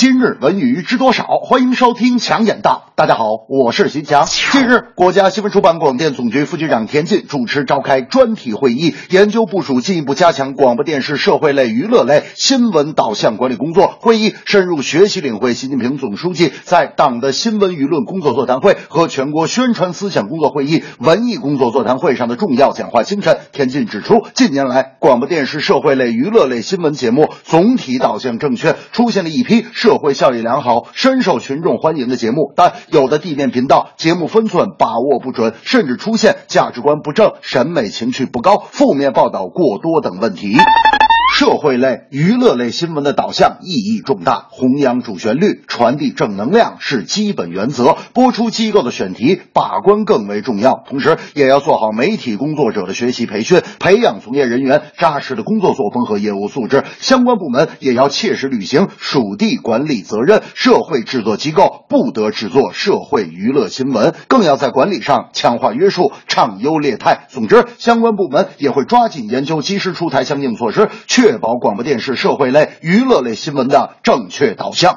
[0.00, 1.26] 今日文娱知多少？
[1.42, 2.92] 欢迎收听强眼道。
[2.94, 4.26] 大家好，我是徐强。
[4.26, 13.88] 近日，国家新闻出版广电总局副局长田进主持召开专题会议，研究部署进一步加强广播电视社会类、娱乐类新闻导向管理工作。
[13.98, 23.36] 会议深入学习领会习近平总书记在党的新闻舆论工作座谈会和全国宣传思想工作会议文艺工作座谈会上的重要讲话精神。
[23.50, 40.52] 田进指出，近年来广播电视社会类、娱乐类新闻节目总体导向正确，出现了一批社社会效益良好、深受群众欢迎的节目，但有的地面频道节目分寸把握不准，甚至出现价值观不正、审美情趣不高、负面报道过多等问题。
[41.38, 47.96] 社会类、娱乐类新闻的导向意义重大，弘扬主旋律、传递正能量是基本原则。
[48.12, 56.82] 播出机构的选题把关更为重要，同时也要做好媒体工作者的学习培训，培养从业人员扎实的工作作风和业务素质。
[56.98, 67.28] 相关部门也要切实履行属地管理责任，社会制作机构不得制作社会娱乐新闻，更要在管理上强化约束，畅优劣汰。
[67.28, 74.96] 总之，相关部门也会抓紧研究，及时出台相应措施，确确保广播电视社会类、娱乐类新闻的正确导向。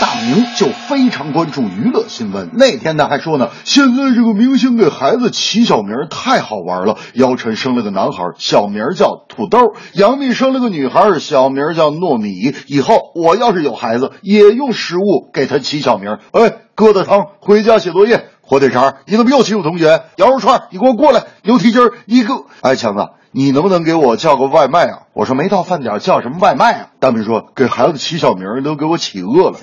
[0.00, 6.96] 大明就非常关注娱乐新闻，那天他还说呢，现在这个明星给孩子起小名太好玩了。
[7.12, 12.54] 姚晨生了个男孩，小名叫土豆；杨幂生了个女孩，小名叫糯米。
[12.68, 16.16] 以后我要是有孩子，也用食物给他起小名。
[16.32, 20.04] 哎，疙瘩汤回家写作业，火腿肠你怎么又欺负同学？
[20.16, 22.46] 羊肉串你给我过来，牛蹄筋你给我……
[22.62, 23.06] 哎，强子。
[23.38, 25.00] 你能不能给我叫个外卖啊？
[25.12, 26.86] 我说没到饭点叫什么外卖啊？
[27.00, 29.58] 大明说给孩子起小名都给我起饿了。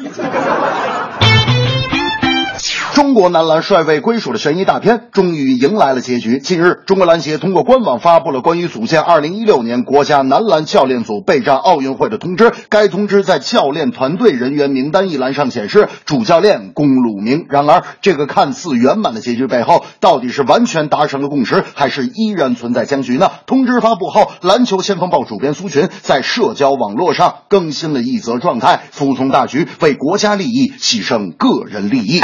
[2.93, 6.37] 中国男篮帅位归属的悬疑大片终于迎来了结局。
[6.37, 12.51] 近日，中国篮协通过官网发布了关于组建2016年国家男篮教练组备战奥运会的通知。
[12.69, 17.47] 该通知在教练团队人员名单一栏上显示主教练龚鲁明。
[17.49, 23.31] 然而，这个看似圆满的结局背后，到底是完全达成了共识，还是依然存在僵局呢？
[23.47, 32.19] 通知发布后，篮球先锋报主编苏群在社交网络上更新了一则状态：服从大局，为国家利益牺牲个人利益。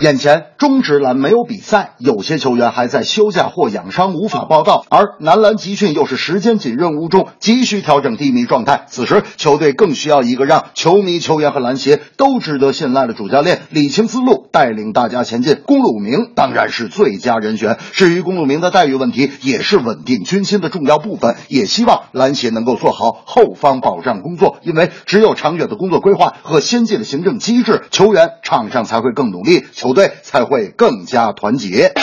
[0.00, 8.84] 眼前中职篮没有比赛，有些球员还在休假或养伤无法报到，而男篮集训又是时间紧任务重，急需调整低迷状态。
[8.86, 15.62] 此时球队更需要一个让球迷、球员和篮协都值得信赖的主教练，理清思路，带领大家前进。
[15.66, 17.76] 公鲁明当然是最佳人选。
[17.90, 21.34] 至于公鲁明的待遇问题，也是稳定军心的重要部分。
[21.48, 29.64] 也希望篮协能够做好后方保障工作，因为只有长远的工作规划和先进的行政机制，球员场上才会更努力。
[29.72, 29.87] 球。
[29.88, 31.94] 球队才会更加团结。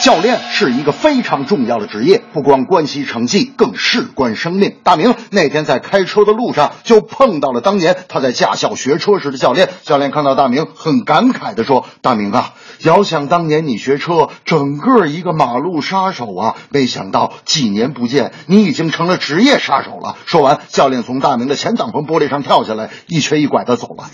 [0.00, 4.76] 教练是一个非常重要的职业，不光关系成绩，更事关生命。
[4.82, 9.68] 大明那天在开车的路上就碰到了当年他在驾校学车时的教练。
[9.82, 16.56] 教练看到大明，很感慨地说：“大明啊，遥想当年你学车，整个一个马路杀手啊！
[16.70, 24.04] 没想到几年不见，你已经成了职业杀手了。”说完，教练从大明的前挡风玻璃上跳下来，一瘸一拐地走了。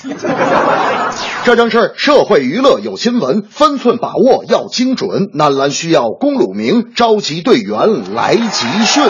[1.44, 5.30] 这正是社会娱乐有新闻，分寸把握要精准。
[5.32, 5.75] 男篮。
[5.76, 9.04] 需要龚鲁明召集队员来集训。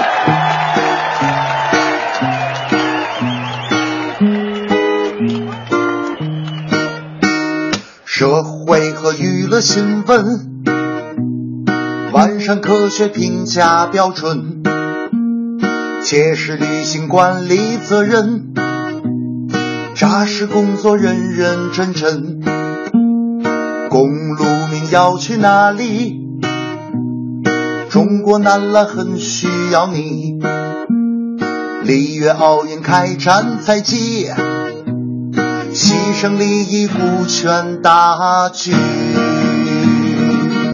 [8.05, 10.65] 社会和娱乐新闻，
[12.13, 14.65] 完善科学评价标准，
[16.03, 18.53] 切实履行管理责任，
[19.95, 22.41] 扎实工作认认真真。
[23.89, 26.16] 龚鲁明要去哪里？
[27.97, 30.39] 中国男篮很需要你，
[31.83, 34.29] 里约奥运开战在即，
[35.73, 38.75] 牺牲利益顾全大局。